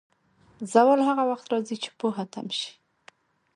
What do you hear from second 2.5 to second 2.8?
شي.